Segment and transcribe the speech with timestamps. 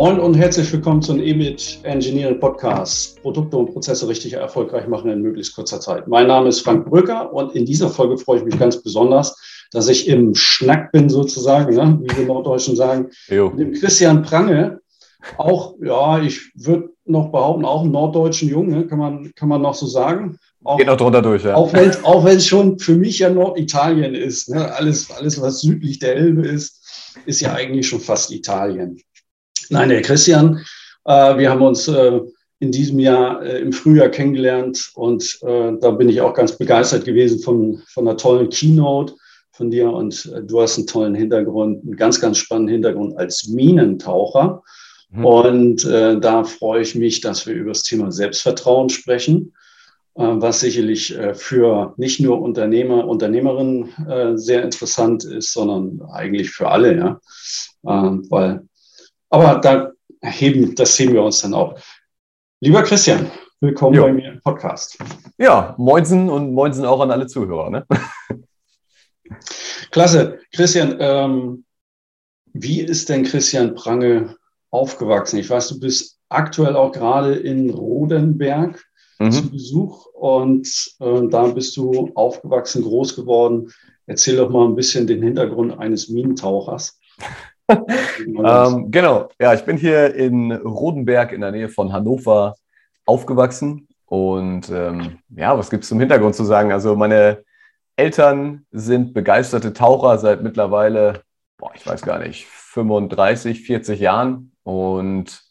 [0.00, 3.20] Moin und herzlich willkommen zum EBIT Engineering Podcast.
[3.20, 6.08] Produkte und Prozesse richtig erfolgreich machen in möglichst kurzer Zeit.
[6.08, 9.38] Mein Name ist Frank Brücker und in dieser Folge freue ich mich ganz besonders,
[9.72, 12.00] dass ich im Schnack bin sozusagen, ne?
[12.00, 13.50] wie wir Norddeutschen sagen, jo.
[13.50, 14.80] mit dem Christian Prange.
[15.36, 18.86] Auch, ja, ich würde noch behaupten, auch einen norddeutschen Jungen, ne?
[18.86, 20.38] kann, man, kann man noch so sagen.
[20.64, 21.56] Auch, Geht noch drunter durch, ja.
[21.56, 24.48] Auch wenn auch es schon für mich ja Norditalien ist.
[24.48, 24.74] Ne?
[24.74, 26.80] Alles, alles, was südlich der Elbe ist,
[27.26, 28.98] ist ja eigentlich schon fast Italien.
[29.70, 30.64] Nein, der Christian,
[31.04, 32.20] äh, wir haben uns äh,
[32.58, 37.04] in diesem Jahr äh, im Frühjahr kennengelernt und äh, da bin ich auch ganz begeistert
[37.04, 39.14] gewesen von, von einer tollen Keynote
[39.52, 43.46] von dir und äh, du hast einen tollen Hintergrund, einen ganz, ganz spannenden Hintergrund als
[43.48, 44.62] Minentaucher.
[45.10, 45.24] Mhm.
[45.24, 49.54] Und äh, da freue ich mich, dass wir über das Thema Selbstvertrauen sprechen,
[50.12, 57.20] was sicherlich für nicht nur Unternehmer, Unternehmerinnen sehr interessant ist, sondern eigentlich für alle, ja.
[57.82, 58.68] weil
[59.30, 59.92] aber da
[60.22, 61.78] heben, das heben wir uns dann auch.
[62.60, 64.02] Lieber Christian, willkommen jo.
[64.02, 64.98] bei mir im Podcast.
[65.38, 67.70] Ja, moinsen und moinsen auch an alle Zuhörer.
[67.70, 67.86] Ne?
[69.92, 70.40] Klasse.
[70.52, 71.64] Christian, ähm,
[72.52, 74.36] wie ist denn Christian Prange
[74.70, 75.38] aufgewachsen?
[75.38, 78.84] Ich weiß, du bist aktuell auch gerade in Rodenberg
[79.20, 79.30] mhm.
[79.30, 80.66] zu Besuch und
[80.98, 83.72] äh, da bist du aufgewachsen, groß geworden.
[84.06, 86.98] Erzähl doch mal ein bisschen den Hintergrund eines Minentauchers.
[87.70, 92.54] ähm, genau, ja, ich bin hier in Rodenberg in der Nähe von Hannover
[93.06, 93.88] aufgewachsen.
[94.06, 96.72] Und ähm, ja, was gibt es zum Hintergrund zu sagen?
[96.72, 97.44] Also meine
[97.96, 101.22] Eltern sind begeisterte Taucher seit mittlerweile,
[101.58, 104.52] boah, ich weiß gar nicht, 35, 40 Jahren.
[104.62, 105.42] Und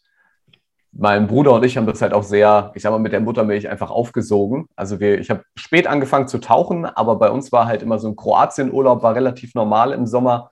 [0.92, 3.68] mein Bruder und ich haben das halt auch sehr, ich sag mal, mit der Muttermilch
[3.68, 4.66] einfach aufgesogen.
[4.76, 8.08] Also wir, ich habe spät angefangen zu tauchen, aber bei uns war halt immer so
[8.08, 10.50] ein Kroatien-Urlaub, war relativ normal im Sommer.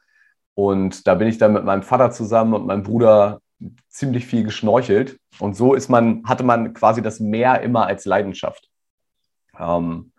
[0.59, 3.41] Und da bin ich dann mit meinem Vater zusammen und meinem Bruder
[3.87, 5.21] ziemlich viel geschnorchelt.
[5.39, 8.69] Und so ist man, hatte man quasi das Meer immer als Leidenschaft.
[9.57, 10.11] Ähm,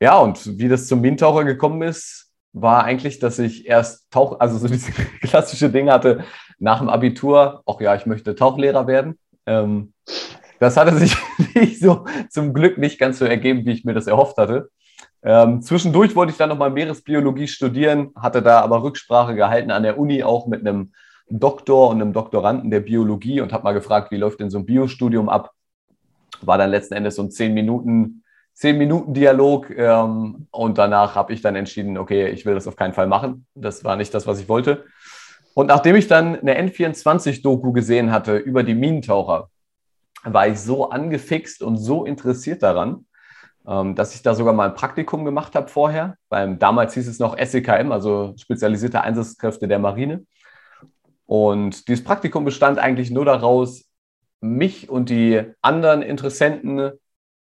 [0.00, 4.58] ja, und wie das zum Minentaucher gekommen ist, war eigentlich, dass ich erst Tauch, also
[4.58, 4.90] so diese
[5.20, 6.24] klassische Ding hatte
[6.58, 9.16] nach dem Abitur, ach ja, ich möchte Tauchlehrer werden.
[9.46, 9.92] Ähm,
[10.58, 11.16] das hatte sich
[11.54, 14.70] nicht so zum Glück nicht ganz so ergeben, wie ich mir das erhofft hatte.
[15.24, 19.98] Ähm, zwischendurch wollte ich dann nochmal Meeresbiologie studieren, hatte da aber Rücksprache gehalten an der
[19.98, 20.92] Uni auch mit einem
[21.28, 24.66] Doktor und einem Doktoranden der Biologie und habe mal gefragt, wie läuft denn so ein
[24.66, 25.52] Biostudium ab?
[26.40, 28.24] War dann letzten Endes so ein 10 Minuten,
[28.54, 32.76] 10 Minuten Dialog ähm, und danach habe ich dann entschieden, okay, ich will das auf
[32.76, 33.46] keinen Fall machen.
[33.54, 34.84] Das war nicht das, was ich wollte.
[35.54, 39.50] Und nachdem ich dann eine N24-Doku gesehen hatte über die Minentaucher,
[40.24, 43.06] war ich so angefixt und so interessiert daran,
[43.64, 46.16] dass ich da sogar mal ein Praktikum gemacht habe vorher.
[46.28, 50.26] Beim, damals hieß es noch SEKM, also spezialisierte Einsatzkräfte der Marine.
[51.26, 53.84] Und dieses Praktikum bestand eigentlich nur daraus,
[54.40, 56.90] mich und die anderen Interessenten,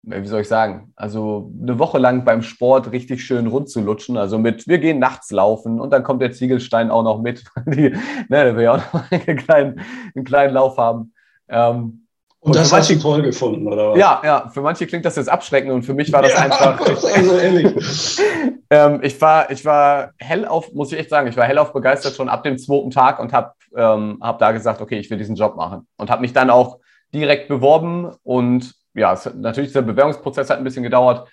[0.04, 4.18] wie soll ich sagen, also eine Woche lang beim Sport richtig schön rund zu lutschen.
[4.18, 7.44] Also mit, wir gehen nachts laufen und dann kommt der Ziegelstein auch noch mit.
[7.66, 7.98] Die, ne,
[8.30, 9.82] der will ja auch noch einen kleinen,
[10.16, 11.14] einen kleinen Lauf haben.
[11.50, 12.01] Ähm,
[12.44, 14.00] und, das hast du toll gefunden, oder was?
[14.00, 16.81] Ja, ja, für manche klingt das jetzt abschreckend und für mich war das ja, einfach.
[16.81, 18.19] Also ehrlich.
[18.72, 22.29] ähm, ich war, ich war hellauf, muss ich echt sagen, ich war hellauf begeistert schon
[22.29, 25.56] ab dem zweiten Tag und habe ähm, hab da gesagt, okay, ich will diesen Job
[25.56, 25.88] machen.
[25.97, 26.79] Und habe mich dann auch
[27.13, 31.29] direkt beworben und ja, es, natürlich der Bewerbungsprozess hat ein bisschen gedauert,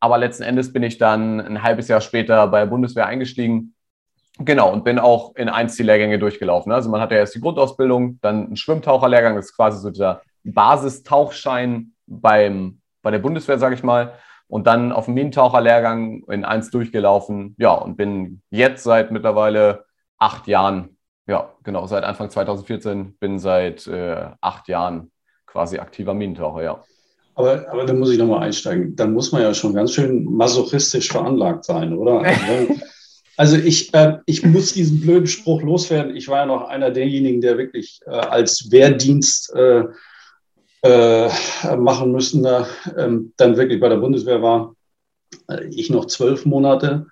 [0.00, 3.74] aber letzten Endes bin ich dann ein halbes Jahr später bei der Bundeswehr eingestiegen.
[4.40, 6.72] Genau, und bin auch in eins die Lehrgänge durchgelaufen.
[6.72, 10.22] Also man hat ja erst die Grundausbildung, dann einen Schwimmtaucherlehrgang, das ist quasi so dieser
[10.52, 14.14] Basistauchschein beim, bei der Bundeswehr, sage ich mal,
[14.48, 17.54] und dann auf dem Minentaucherlehrgang in eins durchgelaufen.
[17.58, 19.84] Ja, und bin jetzt seit mittlerweile
[20.18, 25.10] acht Jahren, ja, genau, seit Anfang 2014, bin seit äh, acht Jahren
[25.46, 26.82] quasi aktiver Minentaucher, ja.
[27.34, 28.96] Aber, aber da muss ich nochmal einsteigen.
[28.96, 32.24] Dann muss man ja schon ganz schön masochistisch veranlagt sein, oder?
[33.38, 36.16] Also ich, äh, ich muss diesen blöden Spruch loswerden.
[36.16, 39.84] Ich war ja noch einer derjenigen, der wirklich äh, als Wehrdienst äh,
[40.82, 41.28] äh,
[41.76, 42.66] machen müssen, da,
[42.96, 44.74] ähm, dann wirklich bei der Bundeswehr war.
[45.48, 47.06] Äh, ich noch zwölf Monate.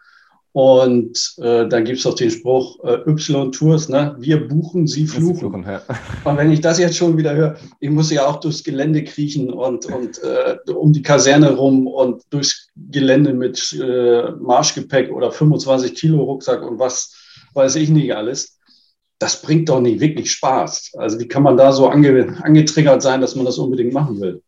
[0.53, 4.17] Und äh, dann gibt es auch den Spruch äh, Y-Tours, ne?
[4.19, 5.37] wir buchen, sie fluchen.
[5.37, 5.83] fluchen ja.
[6.25, 9.53] Und wenn ich das jetzt schon wieder höre, ich muss ja auch durchs Gelände kriechen
[9.53, 15.95] und, und äh, um die Kaserne rum und durchs Gelände mit äh, Marschgepäck oder 25
[15.95, 17.13] Kilo Rucksack und was
[17.53, 18.56] weiß ich nicht alles
[19.19, 20.93] das bringt doch nicht wirklich Spaß.
[20.99, 24.43] Also wie kann man da so ange, angetriggert sein, dass man das unbedingt machen will?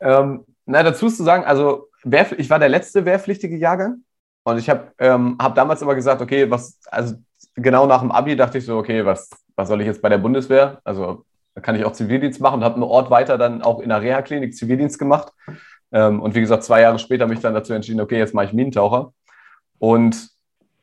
[0.00, 1.88] Ähm, na, dazu ist zu sagen, also
[2.36, 4.02] ich war der letzte wehrpflichtige Jahrgang
[4.44, 7.14] und ich habe ähm, hab damals aber gesagt, okay, was, also
[7.54, 10.18] genau nach dem Abi dachte ich so, okay, was, was soll ich jetzt bei der
[10.18, 10.80] Bundeswehr?
[10.84, 11.24] Also
[11.54, 14.02] Da kann ich auch Zivildienst machen und habe einen Ort weiter dann auch in der
[14.02, 15.32] Reha-Klinik Zivildienst gemacht.
[15.92, 18.52] Ähm, und wie gesagt, zwei Jahre später mich dann dazu entschieden, okay, jetzt mache ich
[18.52, 19.12] Minentaucher.
[19.78, 20.30] Und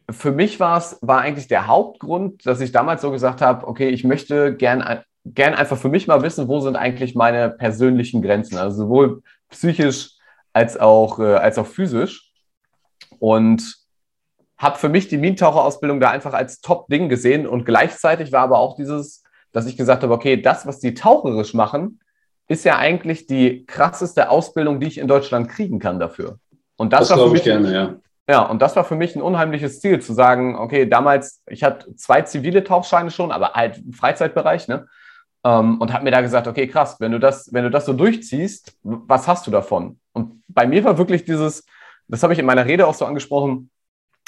[0.09, 3.89] für mich war es, war eigentlich der Hauptgrund, dass ich damals so gesagt habe, okay,
[3.89, 8.57] ich möchte gern, gern einfach für mich mal wissen, wo sind eigentlich meine persönlichen Grenzen,
[8.57, 10.11] also sowohl psychisch
[10.53, 12.31] als auch, äh, als auch physisch.
[13.19, 13.75] Und
[14.57, 18.75] habe für mich die Minentaucherausbildung da einfach als Top-Ding gesehen und gleichzeitig war aber auch
[18.75, 21.99] dieses, dass ich gesagt habe, okay, das, was die taucherisch machen,
[22.47, 26.37] ist ja eigentlich die krasseste Ausbildung, die ich in Deutschland kriegen kann dafür.
[26.77, 27.95] Und das, das glaube ich gerne, ja.
[28.29, 31.95] Ja, und das war für mich ein unheimliches Ziel, zu sagen, okay, damals, ich hatte
[31.95, 34.87] zwei zivile Tauchscheine schon, aber halt im Freizeitbereich, ne?
[35.43, 37.93] Ähm, und habe mir da gesagt, okay, krass, wenn du das, wenn du das so
[37.93, 39.99] durchziehst, was hast du davon?
[40.13, 41.65] Und bei mir war wirklich dieses,
[42.07, 43.71] das habe ich in meiner Rede auch so angesprochen,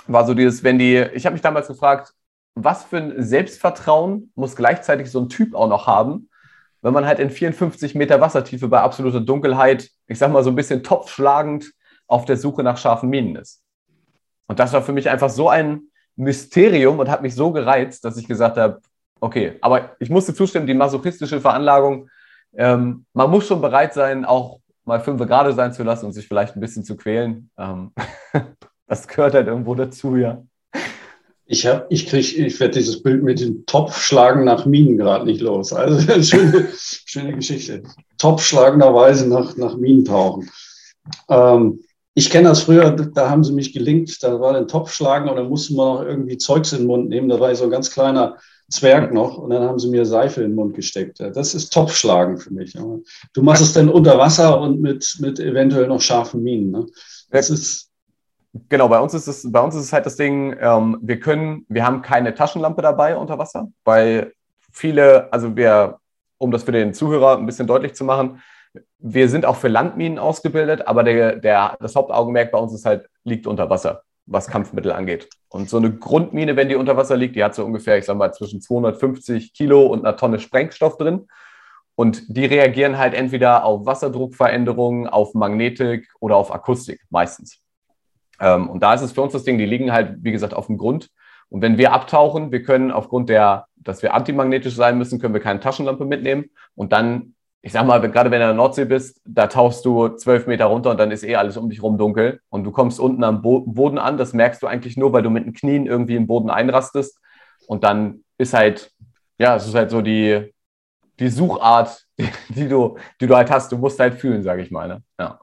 [0.07, 2.13] war so dieses, wenn die, ich habe mich damals gefragt,
[2.55, 6.29] was für ein Selbstvertrauen muss gleichzeitig so ein Typ auch noch haben,
[6.81, 10.55] wenn man halt in 54 Meter Wassertiefe bei absoluter Dunkelheit, ich sag mal so ein
[10.55, 11.71] bisschen topfschlagend
[12.07, 13.62] auf der Suche nach scharfen Minen ist.
[14.47, 15.83] Und das war für mich einfach so ein
[16.15, 18.81] Mysterium und hat mich so gereizt, dass ich gesagt habe,
[19.19, 22.09] okay, aber ich musste zustimmen, die masochistische Veranlagung,
[22.55, 26.27] ähm, man muss schon bereit sein, auch mal fünf gerade sein zu lassen und sich
[26.27, 27.49] vielleicht ein bisschen zu quälen.
[27.57, 27.91] Ähm,
[28.87, 30.43] das gehört halt irgendwo dazu, ja.
[31.45, 35.73] Ich ich ich werde dieses Bild mit dem Topfschlagen nach Minen gerade nicht los.
[35.73, 37.83] Also eine schöne, schöne Geschichte.
[38.17, 40.49] Topfschlagenderweise nach, nach Minen tauchen.
[41.29, 41.81] Ähm,
[42.15, 45.49] ich kenne das früher, da haben sie mich gelinkt, da war ein Topfschlagen und dann
[45.49, 47.29] musste man noch irgendwie Zeugs in den Mund nehmen.
[47.29, 48.37] Da war ich so ein ganz kleiner
[48.69, 51.19] Zwerg noch und dann haben sie mir Seife in den Mund gesteckt.
[51.19, 52.73] Das ist Topfschlagen für mich.
[52.73, 56.71] Du machst es dann unter Wasser und mit, mit eventuell noch scharfen Minen.
[56.71, 56.85] Ne?
[57.31, 57.89] Das ist
[58.69, 61.65] Genau, bei uns ist es, bei uns ist es halt das Ding, ähm, wir können,
[61.69, 64.33] wir haben keine Taschenlampe dabei unter Wasser, weil
[64.71, 65.97] viele, also wir,
[66.37, 68.43] um das für den Zuhörer ein bisschen deutlich zu machen,
[68.99, 73.07] wir sind auch für Landminen ausgebildet, aber der, der, das Hauptaugenmerk bei uns ist halt,
[73.23, 75.29] liegt unter Wasser, was Kampfmittel angeht.
[75.49, 78.17] Und so eine Grundmine, wenn die unter Wasser liegt, die hat so ungefähr, ich sag
[78.17, 81.27] mal, zwischen 250 Kilo und einer Tonne Sprengstoff drin.
[81.95, 87.61] Und die reagieren halt entweder auf Wasserdruckveränderungen, auf Magnetik oder auf Akustik meistens.
[88.39, 90.67] Ähm, und da ist es für uns das Ding, die liegen halt, wie gesagt, auf
[90.67, 91.09] dem Grund.
[91.49, 95.41] Und wenn wir abtauchen, wir können aufgrund der, dass wir antimagnetisch sein müssen, können wir
[95.41, 96.45] keine Taschenlampe mitnehmen.
[96.73, 97.32] Und dann,
[97.65, 100.65] ich sag mal, gerade wenn du in der Nordsee bist, da tauchst du zwölf Meter
[100.65, 102.41] runter und dann ist eh alles um dich rum dunkel.
[102.49, 104.17] Und du kommst unten am Bo Boden an.
[104.17, 107.21] Das merkst du eigentlich nur, weil du mit den Knien irgendwie im Boden einrastest.
[107.65, 108.91] Und dann ist halt,
[109.37, 110.53] ja, es ist halt so die,
[111.19, 113.71] die Suchart, die, die, du, die du halt hast.
[113.71, 114.89] Du musst halt fühlen, sage ich mal.
[114.89, 115.01] Ne?
[115.17, 115.39] Ja.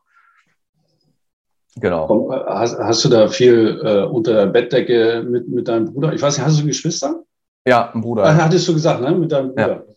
[1.77, 2.31] Genau.
[2.49, 6.13] Hast, hast, du da viel äh, unter der Bettdecke mit, mit deinem Bruder?
[6.13, 7.23] Ich weiß nicht, hast du Geschwister?
[7.67, 8.25] Ja, ein Bruder.
[8.27, 9.11] Ach, hattest du gesagt, ne?
[9.13, 9.85] Mit deinem Bruder.
[9.87, 9.90] Ja.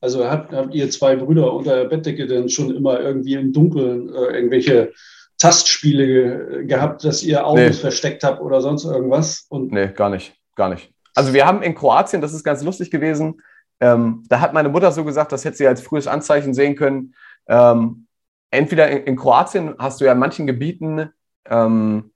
[0.00, 4.08] Also habt, habt ihr zwei Brüder unter der Bettdecke denn schon immer irgendwie im Dunkeln
[4.08, 4.92] äh, irgendwelche
[5.38, 7.72] Tastspiele ge gehabt, dass ihr Autos nee.
[7.72, 9.46] versteckt habt oder sonst irgendwas?
[9.48, 10.34] Und nee, gar nicht.
[10.56, 10.92] Gar nicht.
[11.14, 13.40] Also wir haben in Kroatien, das ist ganz lustig gewesen,
[13.80, 17.14] ähm, da hat meine Mutter so gesagt, das hätte sie als frühes Anzeichen sehen können.
[17.48, 18.06] Ähm,
[18.50, 21.10] entweder in, in, Kroatien hast du ja in manchen Gebieten,
[21.46, 22.12] ähm,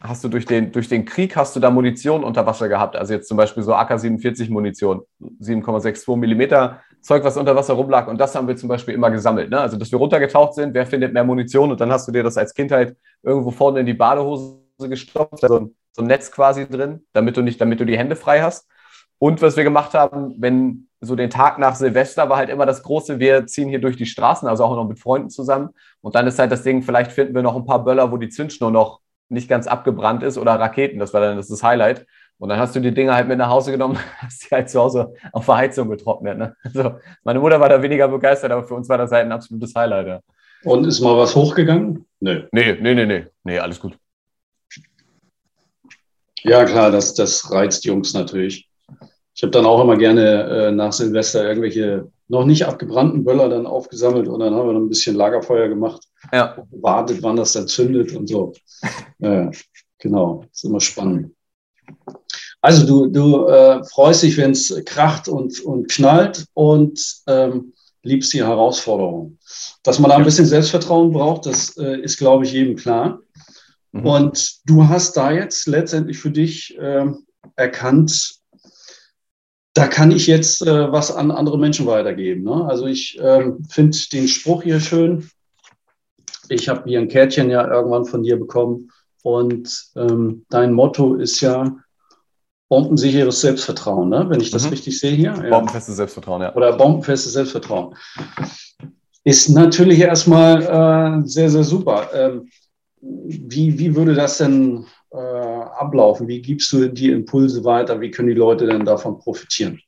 [0.00, 2.96] hast du durch den, durch den Krieg, hast du da Munition unter Wasser gehabt.
[2.96, 5.02] Also jetzt zum Beispiel so AK-47 Munition,
[5.40, 8.08] 7,62 Millimeter Zeug, was unter Wasser rumlag.
[8.08, 9.50] Und das haben wir zum Beispiel immer gesammelt.
[9.50, 9.60] Ne?
[9.60, 11.70] Also, dass wir runtergetaucht sind, wer findet mehr Munition?
[11.70, 15.42] Und dann hast du dir das als Kind halt irgendwo vorne in die Badehose gestopft,
[15.42, 18.68] also so ein Netz quasi drin, damit du nicht, damit du die Hände frei hast.
[19.18, 22.82] Und was wir gemacht haben, wenn so den Tag nach Silvester war halt immer das
[22.82, 25.70] große, wir ziehen hier durch die Straßen, also auch noch mit Freunden zusammen.
[26.00, 28.28] Und dann ist halt das Ding, vielleicht finden wir noch ein paar Böller, wo die
[28.28, 32.06] Zündschnur noch nicht ganz abgebrannt ist oder Raketen, das war dann das, das Highlight.
[32.38, 34.80] Und dann hast du die Dinger halt mit nach Hause genommen, hast die halt zu
[34.80, 36.38] Hause auf der Heizung getrocknet.
[36.38, 36.56] Ne?
[36.64, 39.74] Also meine Mutter war da weniger begeistert, aber für uns war das halt ein absolutes
[39.74, 40.06] Highlight.
[40.06, 40.20] Ja.
[40.64, 42.06] Und ist mal was hochgegangen?
[42.20, 42.44] Nee.
[42.52, 43.26] Nee, nee, nee, nee.
[43.44, 43.96] Nee, alles gut.
[46.42, 48.68] Ja, klar, das, das reizt Jungs natürlich.
[49.34, 53.66] Ich habe dann auch immer gerne äh, nach Silvester irgendwelche noch nicht abgebrannten Böller dann
[53.66, 56.04] aufgesammelt und dann haben wir noch ein bisschen Lagerfeuer gemacht.
[56.32, 56.56] Ja.
[56.70, 58.52] Wartet, wann das dann zündet und so.
[59.18, 59.50] Ja,
[59.98, 61.34] genau, ist immer spannend.
[62.66, 68.32] Also du, du äh, freust dich, wenn es kracht und, und knallt und ähm, liebst
[68.32, 69.38] die Herausforderung.
[69.84, 73.20] Dass man da ein bisschen Selbstvertrauen braucht, das äh, ist, glaube ich, jedem klar.
[73.92, 74.04] Mhm.
[74.04, 77.06] Und du hast da jetzt letztendlich für dich äh,
[77.54, 78.34] erkannt,
[79.72, 82.42] da kann ich jetzt äh, was an andere Menschen weitergeben.
[82.42, 82.66] Ne?
[82.68, 85.30] Also ich ähm, finde den Spruch hier schön.
[86.48, 88.90] Ich habe hier ein Kärtchen ja irgendwann von dir bekommen
[89.22, 91.76] und ähm, dein Motto ist ja,
[92.68, 94.26] bombensicheres Selbstvertrauen, ne?
[94.28, 94.70] wenn ich das mhm.
[94.70, 95.34] richtig sehe hier.
[95.42, 95.50] Ja.
[95.50, 96.54] Bombenfestes Selbstvertrauen, ja.
[96.54, 97.94] Oder bombenfestes Selbstvertrauen.
[99.24, 102.08] Ist natürlich erstmal äh, sehr, sehr super.
[102.12, 102.48] Ähm,
[103.00, 106.28] wie, wie würde das denn äh, ablaufen?
[106.28, 108.00] Wie gibst du die Impulse weiter?
[108.00, 109.80] Wie können die Leute denn davon profitieren?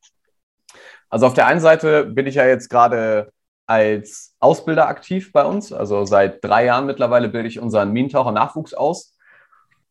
[1.11, 3.33] Also auf der einen Seite bin ich ja jetzt gerade
[3.67, 5.73] als Ausbilder aktiv bei uns.
[5.73, 9.15] Also seit drei Jahren mittlerweile bilde ich unseren Minentaucher-Nachwuchs aus.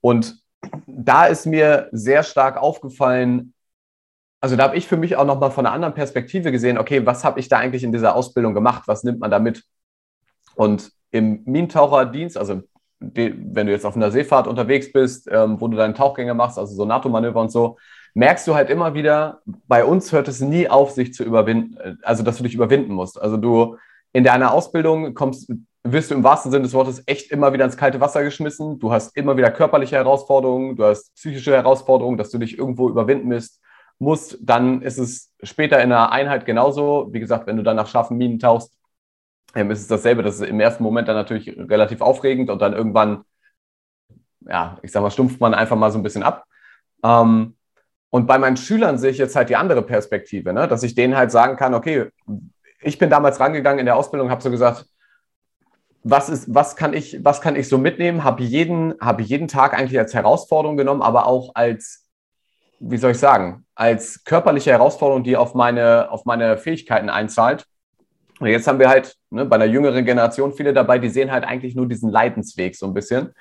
[0.02, 0.40] Und
[0.86, 3.54] da ist mir sehr stark aufgefallen,
[4.40, 7.24] also da habe ich für mich auch nochmal von einer anderen Perspektive gesehen, okay, was
[7.24, 8.84] habe ich da eigentlich in dieser Ausbildung gemacht?
[8.86, 9.64] Was nimmt man da mit?
[10.56, 12.62] Und im Minentaucherdienst, also
[13.00, 16.74] wenn du jetzt auf einer Seefahrt unterwegs bist, ähm, wo du deine Tauchgänge machst, also
[16.74, 17.78] so NATO-Manöver und so,
[18.14, 21.96] merkst du halt immer wieder, bei uns hört es nie auf, sich zu überwinden, äh,
[22.02, 23.22] also dass du dich überwinden musst.
[23.22, 23.78] Also du
[24.14, 25.52] in deiner Ausbildung kommst,
[25.92, 28.80] wirst du im wahrsten Sinne des Wortes echt immer wieder ins kalte Wasser geschmissen.
[28.80, 33.28] Du hast immer wieder körperliche Herausforderungen, du hast psychische Herausforderungen, dass du dich irgendwo überwinden
[33.28, 33.62] musst.
[34.00, 34.38] musst.
[34.42, 37.10] Dann ist es später in der Einheit genauso.
[37.12, 38.74] Wie gesagt, wenn du dann nach scharfen Minen tauchst,
[39.56, 40.24] ähm, ist es dasselbe.
[40.24, 43.24] Das ist im ersten Moment dann natürlich relativ aufregend und dann irgendwann,
[44.42, 46.46] ja, ich sag mal, stumpft man einfach mal so ein bisschen ab.
[47.04, 47.56] Ähm,
[48.10, 50.68] und bei meinen Schülern sehe ich jetzt halt die andere Perspektive, ne?
[50.68, 52.10] dass ich denen halt sagen kann, okay,
[52.82, 54.86] ich bin damals rangegangen in der Ausbildung, habe so gesagt,
[56.10, 58.24] was, ist, was, kann ich, was kann ich so mitnehmen?
[58.24, 62.08] Habe jeden, hab jeden Tag eigentlich als Herausforderung genommen, aber auch als,
[62.80, 67.66] wie soll ich sagen, als körperliche Herausforderung, die auf meine, auf meine Fähigkeiten einzahlt.
[68.40, 71.44] Und jetzt haben wir halt ne, bei einer jüngeren Generation viele dabei, die sehen halt
[71.44, 73.34] eigentlich nur diesen Leidensweg so ein bisschen.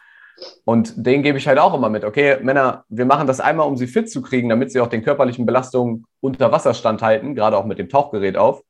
[0.65, 2.05] Und den gebe ich halt auch immer mit.
[2.05, 5.03] Okay, Männer, wir machen das einmal, um sie fit zu kriegen, damit sie auch den
[5.03, 8.63] körperlichen Belastungen unter Wasser standhalten, gerade auch mit dem Tauchgerät auf.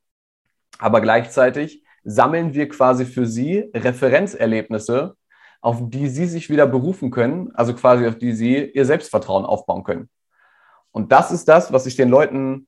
[0.79, 5.15] Aber gleichzeitig sammeln wir quasi für sie Referenzerlebnisse,
[5.61, 9.83] auf die sie sich wieder berufen können, also quasi auf die sie ihr Selbstvertrauen aufbauen
[9.83, 10.09] können.
[10.91, 12.67] Und das ist das, was ich den Leuten,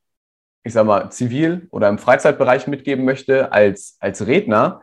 [0.63, 4.81] ich sag mal, zivil oder im Freizeitbereich mitgeben möchte, als, als Redner,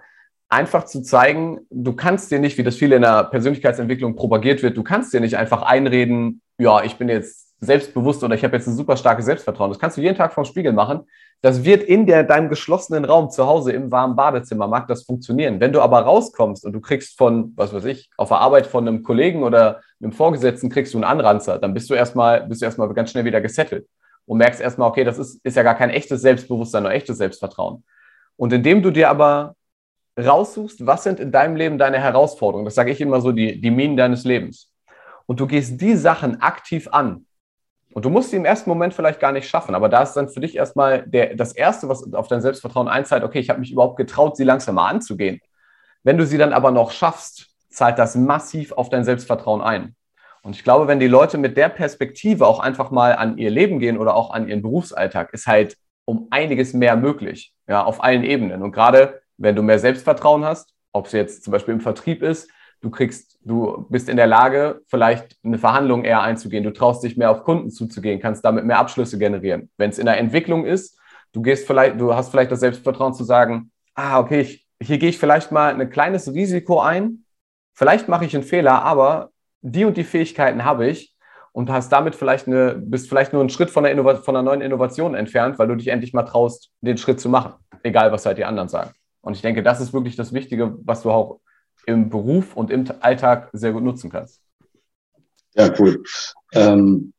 [0.49, 4.77] einfach zu zeigen, du kannst dir nicht, wie das viel in der Persönlichkeitsentwicklung propagiert wird,
[4.77, 8.67] du kannst dir nicht einfach einreden, ja, ich bin jetzt selbstbewusst oder ich habe jetzt
[8.67, 9.71] ein super starkes Selbstvertrauen.
[9.71, 11.07] Das kannst du jeden Tag vom Spiegel machen.
[11.43, 15.61] Das wird in der, deinem geschlossenen Raum zu Hause im warmen Badezimmer, mag das funktionieren.
[15.61, 18.89] Wenn du aber rauskommst und du kriegst von, was weiß ich, auf der Arbeit von
[18.89, 22.63] einem Kollegen oder einem Vorgesetzten kriegst du einen Anranzer, dann bist du erstmal, bist
[22.95, 23.87] ganz schnell wieder gesettelt
[24.25, 27.85] und merkst erstmal, okay, das ist, ist ja gar kein echtes Selbstbewusstsein oder echtes Selbstvertrauen.
[28.37, 29.55] Und indem du dir aber
[30.19, 32.65] raussuchst, was sind in deinem Leben deine Herausforderungen.
[32.65, 34.73] Das sage ich immer so, die, die Minen deines Lebens.
[35.27, 37.26] Und du gehst die Sachen aktiv an.
[37.97, 40.29] Und du musst sie im ersten Moment vielleicht gar nicht schaffen, aber da ist dann
[40.29, 43.73] für dich erstmal der, das Erste, was auf dein Selbstvertrauen einzahlt, okay, ich habe mich
[43.73, 45.41] überhaupt getraut, sie langsam mal anzugehen.
[46.03, 49.97] Wenn du sie dann aber noch schaffst, zahlt das massiv auf dein Selbstvertrauen ein.
[50.43, 53.79] Und ich glaube, wenn die Leute mit der Perspektive auch einfach mal an ihr Leben
[53.79, 58.25] gehen oder auch an ihren Berufsalltag, ist halt um einiges mehr möglich, ja, auf allen
[58.25, 58.63] Ebenen.
[58.63, 62.51] Und gerade wenn du mehr Selbstvertrauen hast, ob es jetzt zum Beispiel im Vertrieb ist,
[62.87, 67.17] du kriegst, du bist in der Lage, vielleicht eine Verhandlung eher einzugehen, du traust dich
[67.17, 69.71] mehr auf Kunden zuzugehen, kannst damit mehr Abschlüsse generieren.
[69.77, 70.97] Wenn es in der Entwicklung ist,
[71.33, 75.09] du gehst vielleicht, du hast vielleicht das Selbstvertrauen zu sagen, ah, okay, ich, hier gehe
[75.09, 77.25] ich vielleicht mal ein kleines Risiko ein,
[77.75, 79.31] vielleicht mache ich einen Fehler, aber
[79.63, 81.13] die und die Fähigkeiten habe ich
[81.51, 84.61] und hast damit vielleicht eine, bist vielleicht nur einen Schritt von einer, von einer neuen
[84.61, 88.39] Innovation entfernt, weil du dich endlich mal traust, den Schritt zu machen, egal was halt
[88.39, 88.93] die anderen sagen.
[89.23, 91.41] Und ich denke, das ist wirklich das Wichtige, was du auch
[91.87, 94.41] im Beruf und im Alltag sehr gut nutzen kannst.
[95.55, 96.03] Ja, cool.
[96.53, 97.13] Ähm,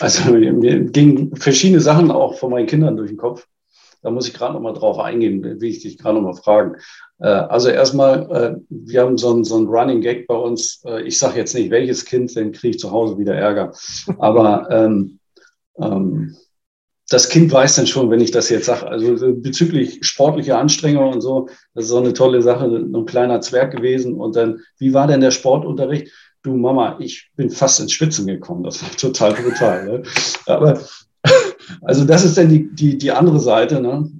[0.00, 3.46] also mir gingen verschiedene Sachen auch von meinen Kindern durch den Kopf.
[4.02, 6.76] Da muss ich gerade noch mal drauf eingehen, will ich dich gerade noch mal fragen.
[7.18, 10.82] Äh, also erstmal, äh, wir haben so ein, so ein Running Gag bei uns.
[10.84, 13.72] Äh, ich sage jetzt nicht, welches Kind, dann kriege ich zu Hause wieder Ärger.
[14.18, 15.18] Aber ähm,
[15.78, 16.36] ähm,
[17.08, 18.86] das Kind weiß dann schon, wenn ich das jetzt sage.
[18.88, 23.72] Also bezüglich sportlicher Anstrengung und so, das ist so eine tolle Sache, ein kleiner Zwerg
[23.72, 24.14] gewesen.
[24.14, 26.12] Und dann, wie war denn der Sportunterricht?
[26.42, 28.64] Du Mama, ich bin fast ins Schwitzen gekommen.
[28.64, 29.86] Das war total brutal.
[29.86, 30.02] Ne?
[30.46, 30.80] Aber
[31.82, 33.80] also das ist dann die, die, die andere Seite.
[33.80, 34.10] Ne?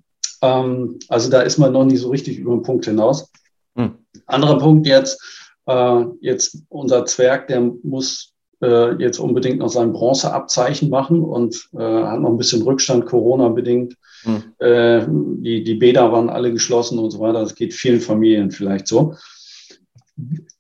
[0.43, 3.31] Ähm, also da ist man noch nicht so richtig über den Punkt hinaus.
[3.77, 3.95] Hm.
[4.27, 5.21] Anderer Punkt jetzt,
[5.67, 8.33] äh, jetzt unser Zwerg, der muss
[8.67, 13.97] äh, jetzt unbedingt noch sein Bronzeabzeichen machen und äh, hat noch ein bisschen Rückstand, Corona-bedingt.
[14.25, 14.43] Mhm.
[14.59, 17.41] Äh, die, die Bäder waren alle geschlossen und so weiter.
[17.41, 19.15] Das geht vielen Familien vielleicht so.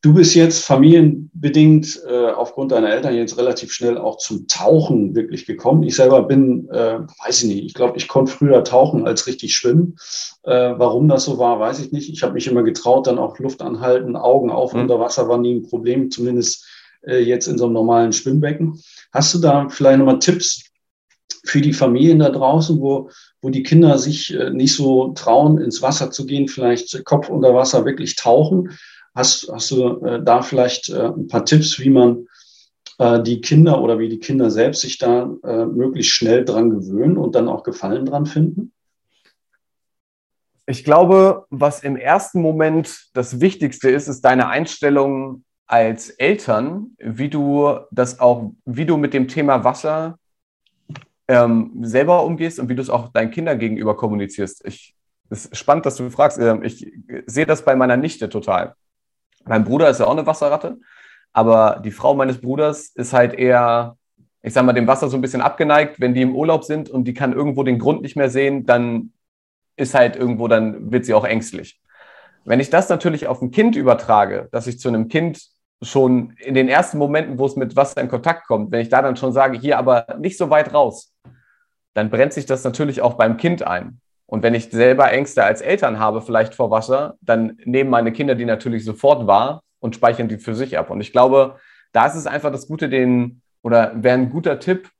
[0.02, 5.46] Du bist jetzt familienbedingt äh, aufgrund deiner Eltern jetzt relativ schnell auch zum Tauchen wirklich
[5.46, 5.82] gekommen.
[5.82, 9.56] Ich selber bin, äh, weiß ich nicht, ich glaube, ich konnte früher tauchen als richtig
[9.56, 9.96] schwimmen.
[10.42, 12.10] Äh, warum das so war, weiß ich nicht.
[12.10, 14.82] Ich habe mich immer getraut, dann auch Luft anhalten, Augen auf, mhm.
[14.82, 16.66] unter Wasser war nie ein Problem, zumindest
[17.06, 18.80] äh, jetzt in so einem normalen Schwimmbecken.
[19.12, 20.64] Hast du da vielleicht nochmal Tipps
[21.44, 23.10] für die Familien da draußen, wo,
[23.40, 27.54] wo die Kinder sich äh, nicht so trauen, ins Wasser zu gehen, vielleicht Kopf unter
[27.54, 28.76] Wasser wirklich tauchen?
[29.14, 32.26] Hast, hast du äh, da vielleicht äh, ein paar Tipps, wie man
[32.98, 37.16] äh, die Kinder oder wie die Kinder selbst sich da äh, möglichst schnell dran gewöhnen
[37.16, 38.72] und dann auch Gefallen dran finden?
[40.68, 47.28] Ich glaube, was im ersten Moment das Wichtigste ist, ist deine Einstellung als Eltern, wie
[47.28, 50.18] du das auch, wie du mit dem Thema Wasser
[51.28, 54.64] ähm, selber umgehst und wie du es auch deinen Kindern gegenüber kommunizierst.
[54.64, 54.94] Ich,
[55.28, 56.38] es ist spannend, dass du fragst.
[56.38, 56.86] Ähm, ich
[57.26, 58.74] sehe das bei meiner Nichte total.
[59.44, 60.78] Mein Bruder ist ja auch eine Wasserratte,
[61.32, 63.96] aber die Frau meines Bruders ist halt eher,
[64.42, 66.00] ich sag mal, dem Wasser so ein bisschen abgeneigt.
[66.00, 69.12] Wenn die im Urlaub sind und die kann irgendwo den Grund nicht mehr sehen, dann
[69.76, 71.80] ist halt irgendwo, dann wird sie auch ängstlich.
[72.44, 76.54] Wenn ich das natürlich auf ein Kind übertrage, dass ich zu einem Kind schon in
[76.54, 79.32] den ersten Momenten, wo es mit Wasser in Kontakt kommt, wenn ich da dann schon
[79.32, 81.14] sage, hier aber nicht so weit raus,
[81.94, 84.00] dann brennt sich das natürlich auch beim Kind ein.
[84.26, 88.34] Und wenn ich selber Ängste als Eltern habe, vielleicht vor Wasser, dann nehmen meine Kinder
[88.34, 90.90] die natürlich sofort wahr und speichern die für sich ab.
[90.90, 91.56] Und ich glaube,
[91.92, 94.90] da ist es einfach das Gute, den, oder wäre ein guter Tipp,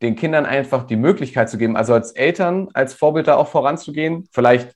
[0.00, 4.28] den Kindern einfach die Möglichkeit zu geben, also als Eltern, als Vorbild da auch voranzugehen.
[4.32, 4.74] Vielleicht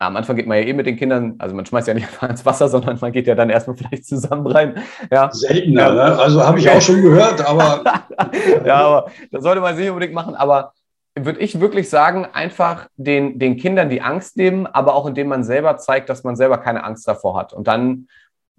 [0.00, 2.30] am Anfang geht man ja eh mit den Kindern, also man schmeißt ja nicht einfach
[2.30, 4.82] ins Wasser, sondern man geht ja dann erstmal vielleicht zusammen rein.
[5.10, 5.30] Ja.
[5.30, 5.92] Seltener, ja.
[5.92, 6.18] Ne?
[6.18, 7.84] also habe ich auch schon gehört, aber.
[8.64, 10.34] ja, aber das sollte man sich unbedingt machen.
[10.34, 10.72] Aber
[11.18, 15.44] würde ich wirklich sagen, einfach den, den Kindern die Angst nehmen, aber auch indem man
[15.44, 17.52] selber zeigt, dass man selber keine Angst davor hat.
[17.52, 18.08] Und dann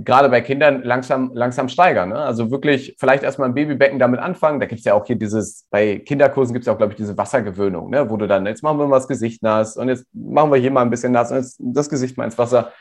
[0.04, 2.10] gerade bei Kindern langsam, langsam steigern.
[2.10, 2.18] Ne?
[2.18, 4.60] Also wirklich vielleicht erstmal im Babybecken damit anfangen.
[4.60, 6.98] Da gibt es ja auch hier dieses, bei Kinderkursen gibt es ja auch, glaube ich,
[6.98, 8.10] diese Wassergewöhnung, ne?
[8.10, 10.72] wo du dann, jetzt machen wir mal das Gesicht nass und jetzt machen wir hier
[10.72, 12.72] mal ein bisschen nass und jetzt das Gesicht mal ins Wasser.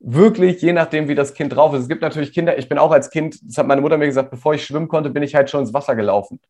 [0.00, 1.82] Wirklich, je nachdem, wie das Kind drauf ist.
[1.82, 4.30] Es gibt natürlich Kinder, ich bin auch als Kind, das hat meine Mutter mir gesagt,
[4.30, 6.40] bevor ich schwimmen konnte, bin ich halt schon ins Wasser gelaufen.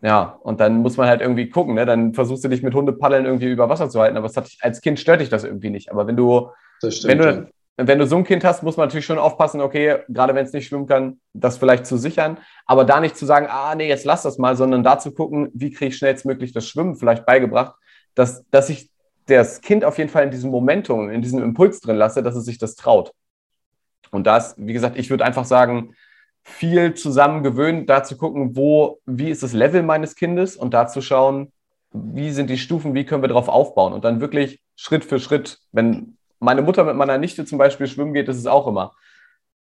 [0.00, 1.84] Ja, und dann muss man halt irgendwie gucken, ne?
[1.84, 5.00] Dann versuchst du dich mit Hundepaddeln irgendwie über Wasser zu halten, aber hat, als Kind
[5.00, 5.90] stört dich das irgendwie nicht.
[5.90, 6.50] Aber wenn du,
[6.88, 7.46] stimmt, wenn du, ja
[7.80, 10.52] wenn du so ein Kind hast, muss man natürlich schon aufpassen, okay, gerade wenn es
[10.52, 14.04] nicht schwimmen kann, das vielleicht zu sichern, aber da nicht zu sagen, ah, nee, jetzt
[14.04, 17.76] lass das mal, sondern da zu gucken, wie kriege ich schnellstmöglich das Schwimmen vielleicht beigebracht,
[18.16, 18.90] dass, dass ich
[19.26, 22.46] das Kind auf jeden Fall in diesem Momentum, in diesem Impuls drin lasse, dass es
[22.46, 23.12] sich das traut.
[24.10, 25.94] Und das, wie gesagt, ich würde einfach sagen,
[26.42, 30.88] viel zusammen gewöhnen, da zu gucken, wo, wie ist das Level meines Kindes und da
[30.88, 31.52] zu schauen,
[31.92, 35.58] wie sind die Stufen, wie können wir darauf aufbauen und dann wirklich Schritt für Schritt,
[35.72, 38.94] wenn meine Mutter mit meiner Nichte zum Beispiel schwimmen geht, ist es auch immer.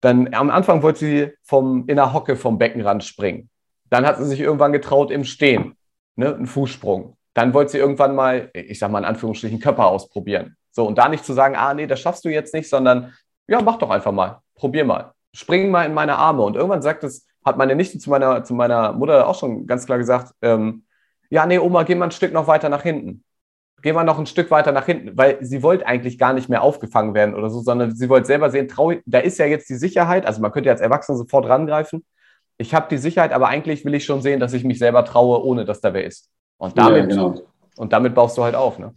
[0.02, 3.50] Dann am Anfang wollte sie vom, in der Hocke vom Beckenrand springen.
[3.90, 5.78] Dann hat sie sich irgendwann getraut im Stehen,
[6.16, 7.18] ne, einen Fußsprung.
[7.34, 10.58] Dann wollte sie irgendwann mal, ich sag mal in Anführungsstrichen, Körper ausprobieren.
[10.72, 13.14] So, und da nicht zu sagen, ah, nee, das schaffst du jetzt nicht, sondern
[13.48, 16.44] ja, mach doch einfach mal, probier mal, spring mal in meine Arme.
[16.44, 19.86] Und irgendwann sagt es, hat meine Nichte zu meiner, zu meiner Mutter auch schon ganz
[19.86, 20.86] klar gesagt, ähm,
[21.30, 23.24] ja, nee, Oma, geh mal ein Stück noch weiter nach hinten
[23.86, 26.64] gehen wir noch ein Stück weiter nach hinten, weil sie wollte eigentlich gar nicht mehr
[26.64, 29.76] aufgefangen werden oder so, sondern sie wollte selber sehen, trau, da ist ja jetzt die
[29.76, 32.04] Sicherheit, also man könnte ja als Erwachsener sofort rangreifen.
[32.58, 35.46] Ich habe die Sicherheit, aber eigentlich will ich schon sehen, dass ich mich selber traue,
[35.46, 36.32] ohne dass da wer ist.
[36.58, 37.42] Und damit, ja, genau.
[37.78, 38.80] und damit baust du halt auf.
[38.80, 38.92] Ne?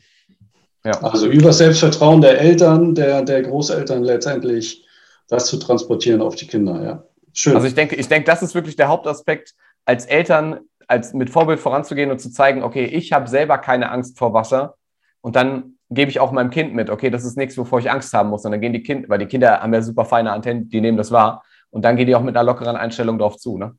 [0.87, 0.93] Ja.
[1.03, 4.87] Also über Selbstvertrauen der Eltern, der, der Großeltern letztendlich
[5.29, 7.05] das zu transportieren auf die Kinder, ja.
[7.35, 7.55] Schön.
[7.55, 9.53] Also ich denke, ich denke, das ist wirklich der Hauptaspekt,
[9.85, 14.19] als Eltern als mit Vorbild voranzugehen und zu zeigen, okay, ich habe selber keine Angst
[14.19, 14.78] vor Wasser,
[15.21, 18.13] und dann gebe ich auch meinem Kind mit, okay, das ist nichts, wovor ich Angst
[18.13, 18.45] haben muss.
[18.45, 20.99] Und dann gehen die Kinder, weil die Kinder haben ja super feine Antennen, die nehmen
[20.99, 21.43] das wahr.
[21.71, 23.59] Und dann gehen die auch mit einer lockeren Einstellung drauf zu.
[23.59, 23.75] Ne?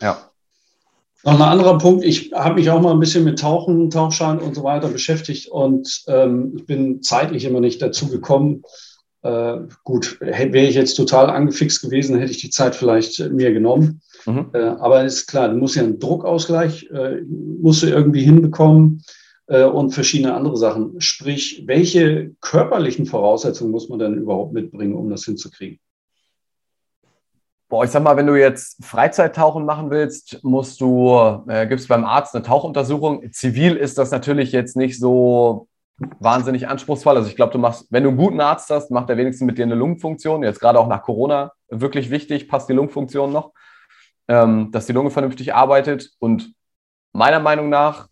[0.00, 0.18] Ja.
[1.24, 4.54] Noch ein anderer Punkt, ich habe mich auch mal ein bisschen mit Tauchen, Tauchschein und
[4.54, 8.62] so weiter beschäftigt und ähm, ich bin zeitlich immer nicht dazu gekommen.
[9.22, 14.00] Äh, gut, wäre ich jetzt total angefixt gewesen, hätte ich die Zeit vielleicht mir genommen.
[14.26, 14.50] Mhm.
[14.52, 19.02] Äh, aber ist klar, du musst ja einen Druckausgleich, äh, musst du irgendwie hinbekommen.
[19.48, 21.00] Äh, und verschiedene andere Sachen.
[21.00, 25.80] Sprich, welche körperlichen Voraussetzungen muss man denn überhaupt mitbringen, um das hinzukriegen?
[27.70, 31.88] Boah, ich sag mal, wenn du jetzt Freizeittauchen machen willst, musst du, äh, gibt es
[31.88, 33.30] beim Arzt eine Tauchuntersuchung.
[33.32, 35.68] Zivil ist das natürlich jetzt nicht so
[36.18, 37.16] wahnsinnig anspruchsvoll.
[37.16, 39.58] Also ich glaube, du machst, wenn du einen guten Arzt hast, macht er wenigstens mit
[39.58, 40.42] dir eine Lungenfunktion.
[40.42, 43.52] Jetzt gerade auch nach Corona wirklich wichtig, passt die Lungenfunktion noch,
[44.28, 46.10] ähm, dass die Lunge vernünftig arbeitet.
[46.18, 46.54] Und
[47.12, 48.08] meiner Meinung nach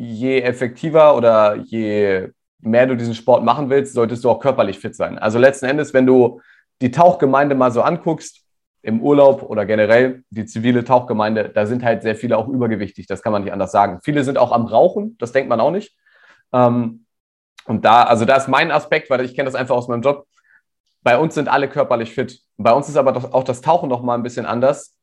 [0.00, 2.28] je effektiver oder je
[2.60, 5.18] mehr du diesen Sport machen willst, solltest du auch körperlich fit sein.
[5.18, 6.40] Also letzten Endes, wenn du
[6.80, 8.42] die Tauchgemeinde mal so anguckst,
[8.82, 13.22] im Urlaub oder generell die zivile Tauchgemeinde, da sind halt sehr viele auch übergewichtig, das
[13.22, 14.00] kann man nicht anders sagen.
[14.02, 15.94] Viele sind auch am Rauchen, das denkt man auch nicht.
[16.54, 17.04] Ähm,
[17.66, 20.26] und da, also da ist mein Aspekt, weil ich kenne das einfach aus meinem Job.
[21.02, 22.40] bei uns sind alle körperlich fit.
[22.56, 24.96] Bei uns ist aber auch das Tauchen noch mal ein bisschen anders.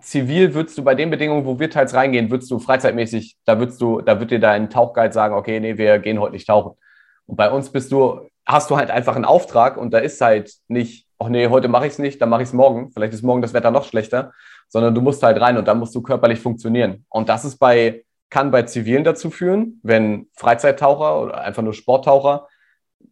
[0.00, 3.80] Zivil würdest du bei den Bedingungen, wo wir teils reingehen, würdest du freizeitmäßig, da würdest
[3.80, 6.76] du, da wird dir dein Tauchguide sagen, okay, nee, wir gehen heute nicht tauchen.
[7.26, 10.52] Und bei uns bist du, hast du halt einfach einen Auftrag und da ist halt
[10.68, 12.90] nicht, ach nee, heute mache ich es nicht, dann mache ich es morgen.
[12.92, 14.32] Vielleicht ist morgen das Wetter noch schlechter,
[14.68, 17.04] sondern du musst halt rein und dann musst du körperlich funktionieren.
[17.08, 22.48] Und das ist bei, kann bei Zivilen dazu führen, wenn Freizeittaucher oder einfach nur Sporttaucher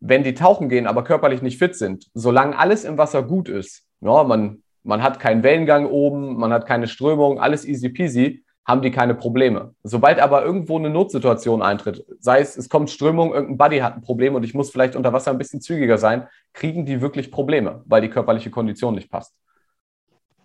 [0.01, 3.85] wenn die tauchen gehen, aber körperlich nicht fit sind, solange alles im Wasser gut ist,
[4.01, 8.81] ja, man, man hat keinen Wellengang oben, man hat keine Strömung, alles easy peasy, haben
[8.81, 9.75] die keine Probleme.
[9.83, 14.01] Sobald aber irgendwo eine Notsituation eintritt, sei es, es kommt Strömung, irgendein Buddy hat ein
[14.01, 17.83] Problem und ich muss vielleicht unter Wasser ein bisschen zügiger sein, kriegen die wirklich Probleme,
[17.85, 19.35] weil die körperliche Kondition nicht passt.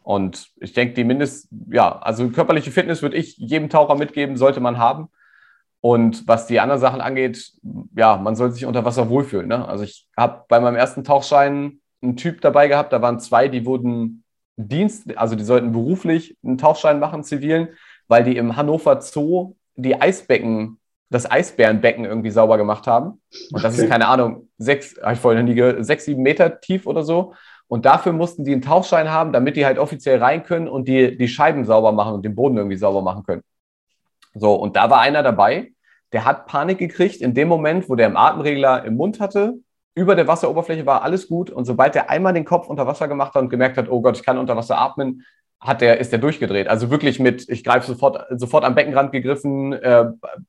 [0.04, 4.60] Und ich denke, die Mindest, ja, also körperliche Fitness würde ich jedem Taucher mitgeben, sollte
[4.60, 5.08] man haben.
[5.80, 7.54] Und was die anderen Sachen angeht,
[7.96, 9.48] ja, man soll sich unter Wasser wohlfühlen.
[9.48, 9.66] Ne?
[9.66, 13.66] Also ich habe bei meinem ersten Tauchschein einen Typ dabei gehabt, da waren zwei, die
[13.66, 14.23] wurden
[14.56, 17.70] Dienst, also die sollten beruflich einen Tauchschein machen, zivilen,
[18.08, 23.22] weil die im Hannover Zoo die Eisbecken, das Eisbärenbecken irgendwie sauber gemacht haben.
[23.52, 23.84] Und das okay.
[23.84, 27.34] ist, keine Ahnung, sechs, ich vorhin nie gehört, sechs, sieben Meter tief oder so.
[27.68, 31.18] Und dafür mussten die einen Tauchschein haben, damit die halt offiziell rein können und die,
[31.18, 33.42] die Scheiben sauber machen und den Boden irgendwie sauber machen können.
[34.36, 35.72] So, und da war einer dabei,
[36.12, 39.56] der hat Panik gekriegt in dem Moment, wo der im Atemregler im Mund hatte.
[39.96, 41.50] Über der Wasseroberfläche war alles gut.
[41.50, 44.18] Und sobald er einmal den Kopf unter Wasser gemacht hat und gemerkt hat, oh Gott,
[44.18, 45.24] ich kann unter Wasser atmen,
[45.60, 46.68] hat der, ist der durchgedreht.
[46.68, 50.06] Also wirklich mit, ich greife sofort, sofort am Beckenrand gegriffen, äh,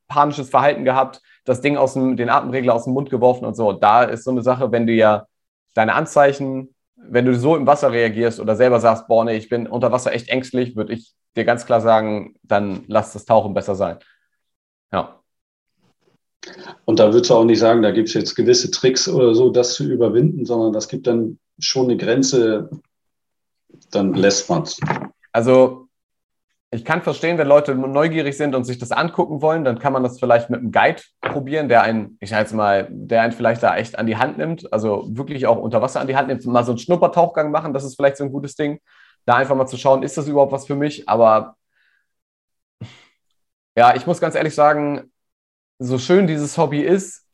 [0.07, 3.71] panisches Verhalten gehabt, das Ding aus dem, den Atemregler aus dem Mund geworfen und so.
[3.71, 5.27] Da ist so eine Sache, wenn du ja
[5.73, 9.67] deine Anzeichen, wenn du so im Wasser reagierst oder selber sagst, boah, nee, ich bin
[9.67, 13.75] unter Wasser echt ängstlich, würde ich dir ganz klar sagen, dann lass das Tauchen besser
[13.75, 13.99] sein.
[14.91, 15.21] Ja.
[16.85, 19.49] Und da würdest du auch nicht sagen, da gibt es jetzt gewisse Tricks oder so,
[19.49, 22.69] das zu überwinden, sondern das gibt dann schon eine Grenze,
[23.91, 24.79] dann lässt man es.
[25.31, 25.87] Also
[26.71, 30.03] ich kann verstehen, wenn Leute neugierig sind und sich das angucken wollen, dann kann man
[30.03, 33.77] das vielleicht mit einem Guide probieren, der einen, ich sage mal, der einen vielleicht da
[33.77, 36.65] echt an die Hand nimmt, also wirklich auch unter Wasser an die Hand nimmt, mal
[36.65, 38.79] so einen Schnuppertauchgang machen, das ist vielleicht so ein gutes Ding.
[39.25, 41.07] Da einfach mal zu schauen, ist das überhaupt was für mich?
[41.07, 41.55] Aber
[43.77, 45.11] ja, ich muss ganz ehrlich sagen,
[45.79, 47.25] so schön dieses Hobby ist,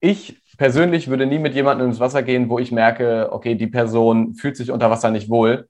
[0.00, 4.34] ich persönlich würde nie mit jemandem ins Wasser gehen, wo ich merke, okay, die Person
[4.34, 5.68] fühlt sich unter Wasser nicht wohl.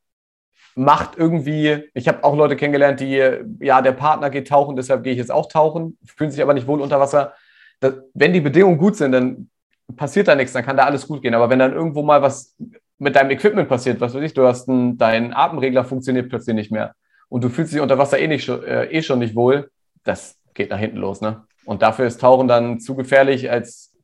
[0.74, 3.20] Macht irgendwie, ich habe auch Leute kennengelernt, die,
[3.60, 6.66] ja, der Partner geht tauchen, deshalb gehe ich jetzt auch tauchen, fühlen sich aber nicht
[6.66, 7.34] wohl unter Wasser.
[7.80, 9.50] Das, wenn die Bedingungen gut sind, dann
[9.96, 11.34] passiert da nichts, dann kann da alles gut gehen.
[11.34, 12.56] Aber wenn dann irgendwo mal was
[12.98, 16.72] mit deinem Equipment passiert, was weiß ich, du hast einen, dein Atemregler funktioniert plötzlich nicht
[16.72, 16.94] mehr
[17.28, 19.70] und du fühlst dich unter Wasser eh, nicht, äh, eh schon nicht wohl,
[20.04, 21.44] das geht nach hinten los, ne?
[21.64, 23.94] Und dafür ist Tauchen dann zu gefährlich, als,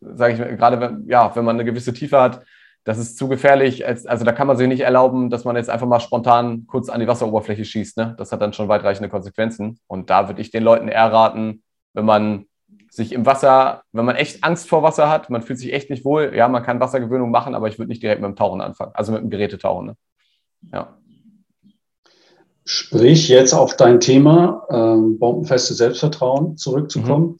[0.00, 2.44] sage ich gerade, wenn, ja, wenn man eine gewisse Tiefe hat,
[2.84, 3.86] das ist zu gefährlich.
[3.86, 6.88] Als, also da kann man sich nicht erlauben, dass man jetzt einfach mal spontan kurz
[6.88, 7.96] an die Wasseroberfläche schießt.
[7.96, 8.14] Ne?
[8.18, 9.78] Das hat dann schon weitreichende Konsequenzen.
[9.86, 11.62] Und da würde ich den Leuten eher raten,
[11.94, 12.46] wenn man
[12.90, 16.04] sich im Wasser, wenn man echt Angst vor Wasser hat, man fühlt sich echt nicht
[16.04, 18.92] wohl, ja, man kann Wassergewöhnung machen, aber ich würde nicht direkt mit dem Tauchen anfangen,
[18.94, 19.86] also mit dem Gerätetauchen.
[19.86, 19.96] Ne?
[20.72, 20.98] Ja.
[22.64, 27.30] Sprich, jetzt auf dein Thema, äh, bombenfeste Selbstvertrauen zurückzukommen.
[27.30, 27.38] Mhm.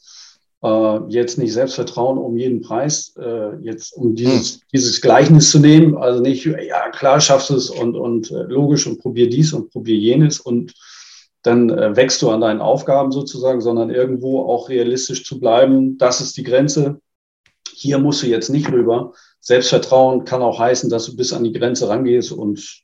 [0.65, 4.61] Äh, jetzt nicht Selbstvertrauen um jeden Preis, äh, jetzt um dieses, mhm.
[4.73, 5.97] dieses Gleichnis zu nehmen.
[5.97, 9.71] Also nicht, ja, klar schaffst du es und, und äh, logisch und probier dies und
[9.71, 10.75] probier jenes und
[11.43, 15.99] dann äh, wächst du an deinen Aufgaben sozusagen, sondern irgendwo auch realistisch zu bleiben.
[15.99, 17.01] Das ist die Grenze.
[17.73, 19.13] Hier musst du jetzt nicht rüber.
[19.41, 22.83] Selbstvertrauen kann auch heißen, dass du bis an die Grenze rangehst und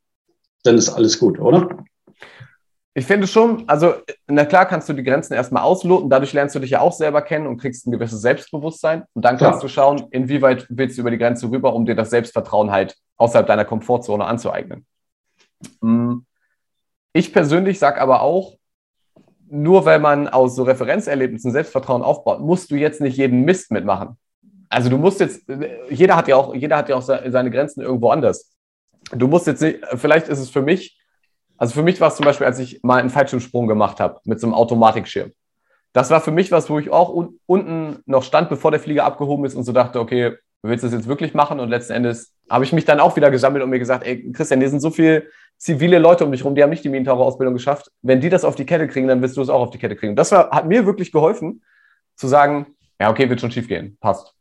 [0.65, 1.78] dann ist alles gut, oder?
[2.99, 3.95] Ich finde schon, also
[4.27, 7.23] na klar kannst du die Grenzen erstmal ausloten, dadurch lernst du dich ja auch selber
[7.23, 9.05] kennen und kriegst ein gewisses Selbstbewusstsein.
[9.15, 9.61] Und dann kannst klar.
[9.61, 13.47] du schauen, inwieweit willst du über die Grenze rüber, um dir das Selbstvertrauen halt außerhalb
[13.47, 14.85] deiner Komfortzone anzueignen.
[15.81, 16.23] Mm.
[17.13, 18.57] Ich persönlich sage aber auch,
[19.49, 24.19] nur weil man aus so Referenzerlebnissen Selbstvertrauen aufbaut, musst du jetzt nicht jeden Mist mitmachen.
[24.71, 25.49] Also du musst jetzt,
[25.89, 28.51] jeder hat ja auch, jeder hat ja auch seine Grenzen irgendwo anders.
[29.13, 30.98] Du musst jetzt nicht, vielleicht ist es für mich
[31.59, 34.41] also für mich war es zum Beispiel, als ich mal einen Fallschirmsprung gemacht habe mit
[34.41, 35.33] so einem Automatikschirm.
[35.93, 39.05] Das war für mich was, wo ich auch un unten noch stand, bevor der Flieger
[39.05, 41.61] abgehoben ist und so dachte, okay, willst du das jetzt wirklich machen?
[41.61, 44.61] Und letzten Endes habe ich mich dann auch wieder gesammelt und mir gesagt, ey, Christian,
[44.61, 47.91] hier sind so viele zivile Leute um dich rum, die haben nicht die Minentaucher-Ausbildung geschafft.
[48.03, 49.97] Wenn die das auf die Kette kriegen, dann wirst du es auch auf die Kette
[49.97, 50.15] kriegen.
[50.15, 51.63] Das war, hat mir wirklich geholfen,
[52.15, 52.67] zu sagen,
[53.01, 54.35] ja, okay, wird schon schief gehen, passt.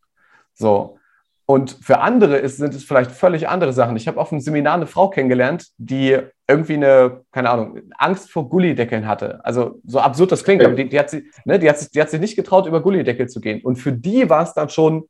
[0.54, 0.98] So.
[1.46, 3.96] Und für andere ist, sind es vielleicht völlig andere Sachen.
[3.96, 8.50] Ich habe auf einem Seminar eine Frau kennengelernt, die irgendwie eine, keine Ahnung, Angst vor
[8.50, 9.44] Gullideckeln hatte.
[9.44, 12.02] Also so absurd das klingt, aber die, die, hat, sie, ne, die, hat, sich, die
[12.02, 13.62] hat sich nicht getraut, über Gullideckel zu gehen.
[13.62, 15.08] Und für die war es dann schon,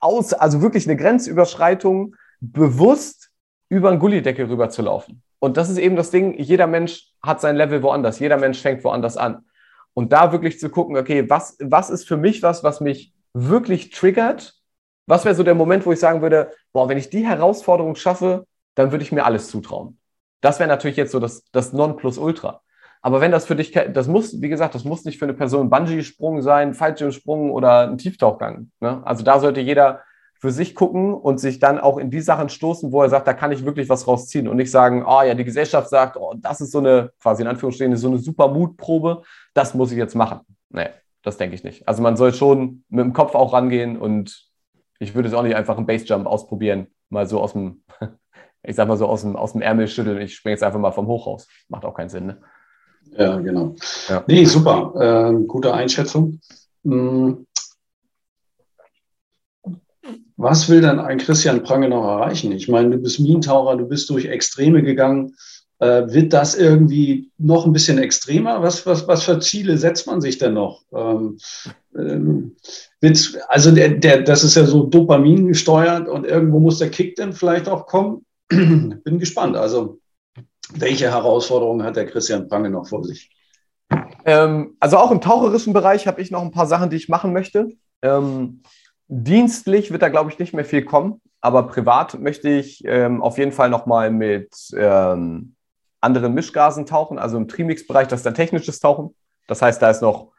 [0.00, 3.30] aus, also wirklich eine Grenzüberschreitung, bewusst
[3.68, 5.22] über einen Gullideckel rüber zu laufen.
[5.40, 8.82] Und das ist eben das Ding, jeder Mensch hat sein Level woanders, jeder Mensch fängt
[8.84, 9.44] woanders an.
[9.94, 13.90] Und da wirklich zu gucken, okay, was, was ist für mich was, was mich wirklich
[13.90, 14.54] triggert?
[15.06, 18.46] Was wäre so der Moment, wo ich sagen würde, boah, wenn ich die Herausforderung schaffe,
[18.74, 19.97] dann würde ich mir alles zutrauen.
[20.40, 22.60] Das wäre natürlich jetzt so das, das Nonplusultra.
[23.00, 25.70] Aber wenn das für dich, das muss, wie gesagt, das muss nicht für eine Person
[25.70, 28.70] Bungee-Sprung sein, Fallschirmsprung oder ein Tieftauchgang.
[28.80, 29.00] Ne?
[29.04, 30.02] Also da sollte jeder
[30.40, 33.34] für sich gucken und sich dann auch in die Sachen stoßen, wo er sagt, da
[33.34, 36.60] kann ich wirklich was rausziehen und nicht sagen, oh ja, die Gesellschaft sagt, oh, das
[36.60, 39.22] ist so eine, quasi in Anführungsstrichen, so eine super Mutprobe,
[39.52, 40.40] das muss ich jetzt machen.
[40.70, 40.90] Nee,
[41.22, 41.88] das denke ich nicht.
[41.88, 44.48] Also man soll schon mit dem Kopf auch rangehen und
[45.00, 47.82] ich würde es auch nicht einfach einen Basejump ausprobieren, mal so aus dem,
[48.62, 50.92] ich sag mal so aus dem, aus dem Ärmel schütteln, ich springe jetzt einfach mal
[50.92, 51.48] vom Hochhaus.
[51.68, 52.38] Macht auch keinen Sinn, ne?
[53.16, 53.74] Ja, genau.
[54.08, 54.24] Ja.
[54.26, 55.30] Nee, super.
[55.30, 56.40] Äh, gute Einschätzung.
[56.84, 57.46] Hm.
[60.36, 62.52] Was will denn ein Christian Prange noch erreichen?
[62.52, 65.34] Ich meine, du bist Minentaucher, du bist durch Extreme gegangen.
[65.80, 68.62] Äh, wird das irgendwie noch ein bisschen extremer?
[68.62, 70.82] Was, was, was für Ziele setzt man sich denn noch?
[70.92, 71.38] Ähm,
[71.96, 72.56] ähm,
[73.48, 77.32] also der, der, das ist ja so Dopamin gesteuert und irgendwo muss der Kick dann
[77.32, 78.24] vielleicht auch kommen.
[79.04, 79.56] Bin gespannt.
[79.56, 80.00] Also
[80.72, 83.30] welche Herausforderungen hat der Christian Prange noch vor sich?
[84.24, 87.32] Ähm, also auch im taucherischen Bereich habe ich noch ein paar Sachen, die ich machen
[87.32, 87.72] möchte.
[88.02, 88.62] Ähm,
[89.10, 93.38] Dienstlich wird da, glaube ich, nicht mehr viel kommen, aber privat möchte ich ähm, auf
[93.38, 95.54] jeden Fall nochmal mit ähm,
[96.02, 99.14] anderen Mischgasen tauchen, also im Trimix-Bereich, das ist dann technisches Tauchen.
[99.46, 100.32] Das heißt, da ist noch,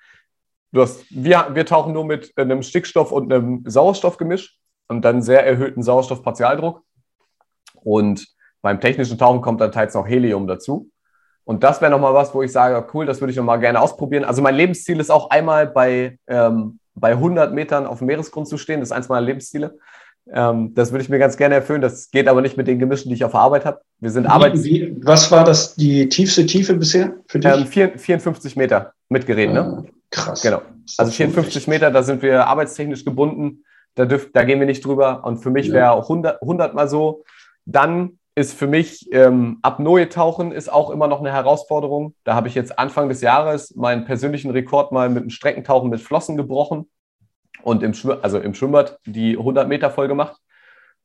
[0.75, 5.81] hast, wir, wir tauchen nur mit einem Stickstoff- und einem Sauerstoffgemisch und dann sehr erhöhten
[5.81, 6.83] Sauerstoffpartialdruck.
[7.83, 8.27] Und
[8.61, 10.89] beim technischen Tauchen kommt dann teils noch Helium dazu.
[11.43, 14.23] Und das wäre nochmal was, wo ich sage, cool, das würde ich nochmal gerne ausprobieren.
[14.23, 18.57] Also mein Lebensziel ist auch einmal bei ähm, bei 100 Metern auf dem Meeresgrund zu
[18.57, 18.79] stehen.
[18.79, 19.77] Das ist eins meiner Lebensziele.
[20.31, 21.81] Ähm, das würde ich mir ganz gerne erfüllen.
[21.81, 23.81] Das geht aber nicht mit den Gemischen, die ich auf der Arbeit habe.
[23.99, 27.77] Wir sind Arbeits wie, Was war das die tiefste Tiefe bisher für dich?
[27.77, 29.61] Ähm, 54 Meter mit Gerät, ne?
[29.61, 30.41] Ah, krass.
[30.41, 30.61] Genau.
[30.97, 33.63] Also 54 Meter, da sind wir arbeitstechnisch gebunden.
[33.95, 35.23] Da, dürft, da gehen wir nicht drüber.
[35.25, 35.73] Und für mich ja.
[35.73, 37.23] wäre 100, 100 mal so.
[37.71, 42.15] Dann ist für mich ähm, Apnoe-Tauchen ist auch immer noch eine Herausforderung.
[42.23, 45.99] Da habe ich jetzt Anfang des Jahres meinen persönlichen Rekord mal mit einem Streckentauchen mit
[45.99, 46.89] Flossen gebrochen
[47.63, 50.37] und im, Schw also im Schwimmbad die 100 Meter voll gemacht.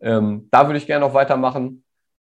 [0.00, 1.84] Ähm, da würde ich gerne noch weitermachen.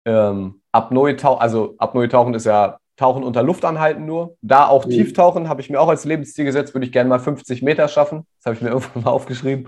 [0.05, 4.37] Ähm, Apnoe-Tauchen, also Apnoe-Tauchen ist ja Tauchen unter Luft anhalten nur.
[4.41, 4.91] Da auch mhm.
[4.91, 8.27] Tieftauchen habe ich mir auch als Lebensziel gesetzt, würde ich gerne mal 50 Meter schaffen.
[8.37, 9.67] Das habe ich mir irgendwann mal aufgeschrieben.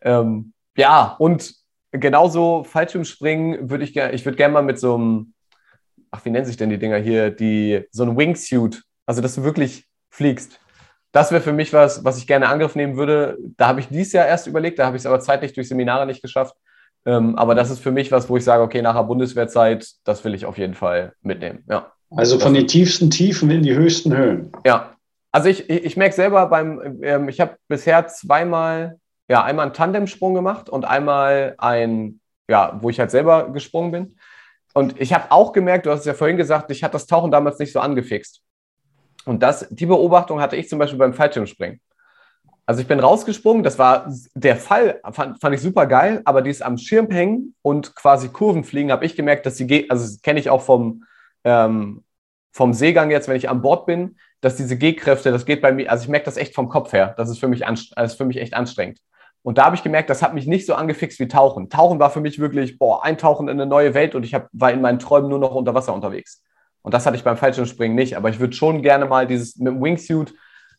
[0.00, 1.61] Ähm, ja, und
[1.92, 5.34] genauso Fallschirmspringen würde ich gerne, ich würde gerne mal mit so einem,
[6.10, 9.44] ach, wie nennen sich denn die Dinger hier, die, so ein Wingsuit, also dass du
[9.44, 10.58] wirklich fliegst.
[11.12, 13.36] Das wäre für mich was, was ich gerne in Angriff nehmen würde.
[13.58, 16.06] Da habe ich dieses Jahr erst überlegt, da habe ich es aber zeitlich durch Seminare
[16.06, 16.56] nicht geschafft.
[17.04, 20.34] Ähm, aber das ist für mich was, wo ich sage, okay, nachher Bundeswehrzeit, das will
[20.34, 21.64] ich auf jeden Fall mitnehmen.
[21.68, 21.92] Ja.
[22.10, 24.52] Also von den tiefsten Tiefen in die höchsten Höhen.
[24.64, 24.96] Ja.
[25.32, 28.98] Also ich, ich, ich merke selber beim, ähm, ich habe bisher zweimal
[29.32, 34.16] ja, einmal einen Tandemsprung gemacht und einmal ein, ja, wo ich halt selber gesprungen bin.
[34.74, 37.30] Und ich habe auch gemerkt, du hast es ja vorhin gesagt, ich hatte das Tauchen
[37.30, 38.42] damals nicht so angefixt.
[39.24, 41.80] Und das, die Beobachtung hatte ich zum Beispiel beim Fallschirmspringen.
[42.66, 46.60] Also ich bin rausgesprungen, das war der Fall, fand, fand ich super geil, aber dies
[46.60, 50.50] am Schirm hängen und quasi Kurven fliegen, habe ich gemerkt, dass die, also kenne ich
[50.50, 51.04] auch vom,
[51.44, 52.04] ähm,
[52.52, 55.90] vom Seegang jetzt, wenn ich an Bord bin, dass diese G-Kräfte, das geht bei mir,
[55.90, 58.26] also ich merke das echt vom Kopf her, das ist für mich, das ist für
[58.26, 59.00] mich echt anstrengend.
[59.42, 61.68] Und da habe ich gemerkt, das hat mich nicht so angefixt wie Tauchen.
[61.68, 64.70] Tauchen war für mich wirklich, boah, eintauchen in eine neue Welt und ich hab, war
[64.70, 66.42] in meinen Träumen nur noch unter Wasser unterwegs.
[66.82, 68.16] Und das hatte ich beim Fallschirmspringen nicht.
[68.16, 70.34] Aber ich würde schon gerne mal dieses mit dem Wingsuit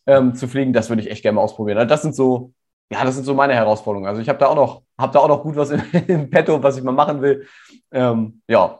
[0.05, 1.77] ähm, zu fliegen, das würde ich echt gerne mal ausprobieren.
[1.77, 2.51] Also das sind so,
[2.89, 4.07] ja, das sind so meine Herausforderungen.
[4.07, 6.61] Also ich habe da auch noch, habe da auch noch gut was im, im Petto,
[6.61, 7.45] was ich mal machen will.
[7.91, 8.79] Ähm, ja.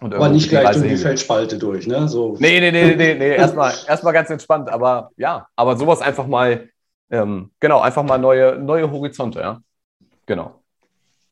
[0.00, 2.08] Und aber nicht gleich durch die Feldspalte durch, ne?
[2.08, 2.36] So.
[2.38, 3.28] Nee, nee, nee, nee, nee.
[3.36, 4.68] Erstmal erst ganz entspannt.
[4.68, 6.68] Aber ja, aber sowas einfach mal
[7.12, 9.62] ähm, genau, einfach mal neue, neue Horizonte, ja.
[10.26, 10.60] Genau.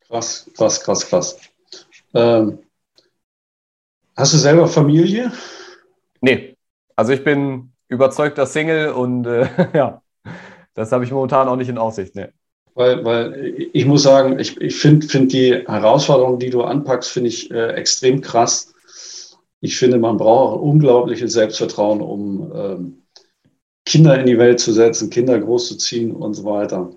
[0.06, 1.40] Krass, krass, krass, krass.
[2.14, 2.58] Ähm,
[4.14, 5.32] hast du selber Familie?
[6.20, 6.56] Nee.
[6.96, 10.02] Also ich bin überzeugter Single und äh, ja,
[10.74, 12.14] das habe ich momentan auch nicht in Aussicht.
[12.14, 12.28] Nee.
[12.74, 17.28] Weil, weil ich muss sagen, ich, ich finde find die Herausforderungen, die du anpackst, finde
[17.28, 18.74] ich äh, extrem krass.
[19.60, 22.99] Ich finde, man braucht unglaubliches Selbstvertrauen, um ähm,
[23.90, 26.90] Kinder in die Welt zu setzen, Kinder großzuziehen und so weiter.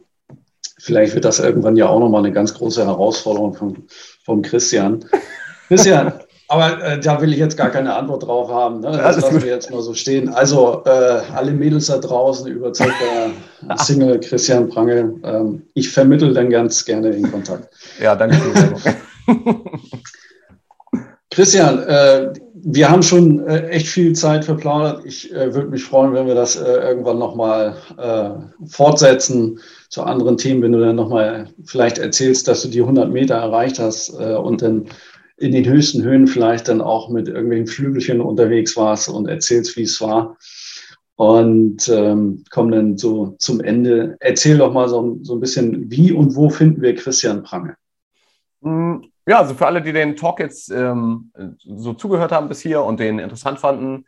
[0.77, 3.83] Vielleicht wird das irgendwann ja auch nochmal eine ganz große Herausforderung von,
[4.23, 5.03] von Christian.
[5.69, 6.13] Christian,
[6.49, 8.81] Aber äh, da will ich jetzt gar keine Antwort drauf haben.
[8.81, 8.91] Ne?
[8.91, 10.29] Das lassen wir jetzt mal so stehen.
[10.29, 15.15] Also äh, alle Mädels da draußen überzeugt der Single Christian Prange.
[15.23, 17.73] Ähm, ich vermittle dann ganz gerne den Kontakt.
[17.99, 18.37] Ja, danke.
[21.31, 22.33] Christian, äh,
[22.65, 25.05] wir haben schon äh, echt viel Zeit verplaudert.
[25.05, 30.37] Ich äh, würde mich freuen, wenn wir das äh, irgendwann nochmal äh, fortsetzen zu anderen
[30.37, 34.35] Themen, wenn du dann nochmal vielleicht erzählst, dass du die 100 Meter erreicht hast äh,
[34.35, 34.85] und dann
[35.37, 39.83] in den höchsten Höhen vielleicht dann auch mit irgendwelchen Flügelchen unterwegs warst und erzählst, wie
[39.83, 40.37] es war.
[41.15, 44.15] Und ähm, komm dann so zum Ende.
[44.19, 47.75] Erzähl doch mal so, so ein bisschen, wie und wo finden wir Christian Prange?
[48.61, 52.83] Hm, ja, also für alle, die den Talk jetzt ähm, so zugehört haben bis hier
[52.83, 54.05] und den interessant fanden,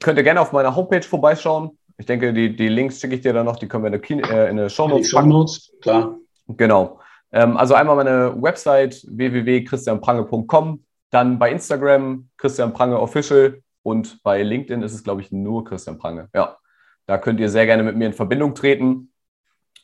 [0.00, 1.78] könnt ihr gerne auf meiner Homepage vorbeischauen.
[1.98, 4.30] Ich denke, die, die Links schicke ich dir dann noch, die können wir in eine,
[4.30, 5.28] äh, in eine Show Notes packen.
[5.28, 6.16] Notes, klar.
[6.48, 7.00] Genau.
[7.32, 14.82] Ähm, also einmal meine Website www.christianprange.com, dann bei Instagram Christian Prange Official und bei LinkedIn
[14.82, 16.28] ist es, glaube ich, nur Christian Prange.
[16.34, 16.56] Ja,
[17.06, 19.12] da könnt ihr sehr gerne mit mir in Verbindung treten.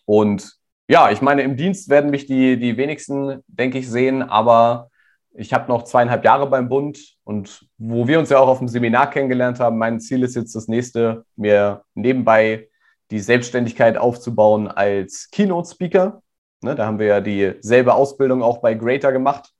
[0.07, 0.60] Und
[0.91, 4.91] ja, ich meine, im Dienst werden mich die, die wenigsten, denke ich, sehen, aber
[5.33, 8.67] ich habe noch zweieinhalb Jahre beim Bund und wo wir uns ja auch auf dem
[8.67, 12.69] Seminar kennengelernt haben, mein Ziel ist jetzt das nächste, mir nebenbei
[13.13, 16.23] die Selbstständigkeit aufzubauen als Keynote-Speaker.
[16.63, 19.53] Ne, da haben wir ja dieselbe Ausbildung auch bei Greater gemacht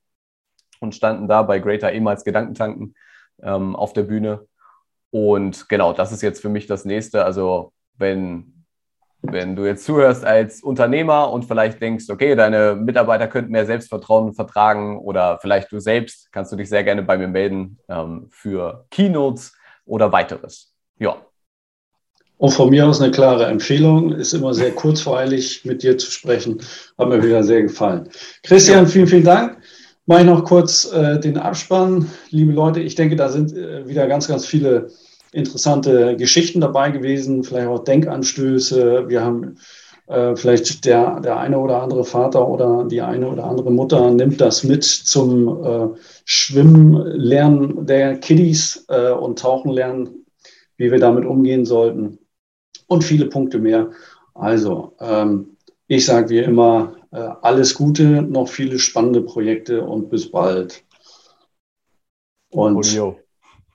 [0.81, 2.93] und standen da bei Greater ehemals Gedankentanken
[3.41, 4.47] ähm, auf der Bühne.
[5.11, 7.23] Und genau, das ist jetzt für mich das nächste.
[7.23, 8.60] Also wenn
[9.21, 14.33] wenn du jetzt zuhörst als Unternehmer und vielleicht denkst, okay, deine Mitarbeiter könnten mehr Selbstvertrauen
[14.33, 18.85] vertragen oder vielleicht du selbst, kannst du dich sehr gerne bei mir melden ähm, für
[18.89, 19.53] Keynotes
[19.85, 20.73] oder weiteres.
[20.99, 21.17] Ja.
[22.37, 24.13] Und von mir aus eine klare Empfehlung.
[24.13, 26.59] Ist immer sehr kurzweilig, mit dir zu sprechen.
[26.97, 28.09] Hat mir wieder sehr gefallen.
[28.41, 29.57] Christian, vielen, vielen Dank.
[30.07, 32.09] Mache ich noch kurz äh, den Abspann.
[32.31, 34.89] Liebe Leute, ich denke, da sind äh, wieder ganz, ganz viele
[35.31, 39.07] interessante Geschichten dabei gewesen, vielleicht auch Denkanstöße.
[39.07, 39.57] Wir haben
[40.07, 44.41] äh, vielleicht der, der eine oder andere Vater oder die eine oder andere Mutter nimmt
[44.41, 45.87] das mit zum äh,
[46.25, 50.25] Schwimmlernen der Kiddies äh, und Tauchen lernen,
[50.77, 52.19] wie wir damit umgehen sollten
[52.87, 53.91] und viele Punkte mehr.
[54.33, 55.55] Also, ähm,
[55.87, 60.83] ich sage wie immer, äh, alles Gute, noch viele spannende Projekte und bis bald.
[62.49, 63.20] Und Audio.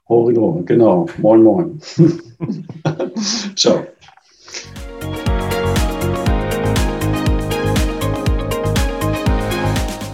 [0.09, 1.07] Horridor, genau.
[1.19, 1.81] Moin, moin.
[3.57, 3.85] Ciao.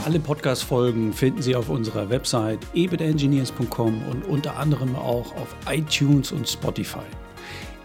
[0.07, 6.49] Alle Podcast-Folgen finden Sie auf unserer Website ebitengineers.com und unter anderem auch auf iTunes und
[6.49, 7.01] Spotify.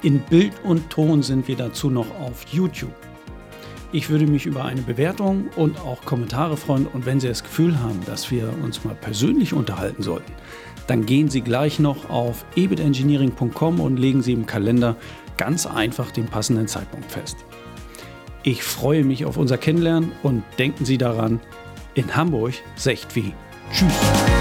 [0.02, 2.96] In Bild und Ton sind wir dazu noch auf YouTube.
[3.92, 7.80] Ich würde mich über eine Bewertung und auch Kommentare freuen und wenn Sie das Gefühl
[7.80, 10.34] haben, dass wir uns mal persönlich unterhalten sollten,
[10.88, 14.96] dann gehen Sie gleich noch auf ebitengineering.com und legen Sie im Kalender
[15.38, 17.38] ganz einfach den passenden Zeitpunkt fest.
[18.44, 21.40] Ich freue mich auf unser Kennenlernen und denken Sie daran,
[21.94, 23.34] in Hamburg secht wie.
[23.72, 24.37] Tschüss.